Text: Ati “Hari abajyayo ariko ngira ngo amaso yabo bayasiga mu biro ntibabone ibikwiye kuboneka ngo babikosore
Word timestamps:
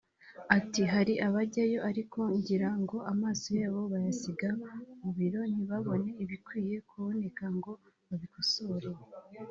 Ati 0.57 0.81
“Hari 0.93 1.13
abajyayo 1.27 1.79
ariko 1.89 2.19
ngira 2.37 2.69
ngo 2.81 2.97
amaso 3.11 3.49
yabo 3.61 3.81
bayasiga 3.93 4.49
mu 5.01 5.09
biro 5.17 5.41
ntibabone 5.51 6.09
ibikwiye 6.23 6.75
kuboneka 6.89 7.43
ngo 7.57 7.71
babikosore 8.07 8.89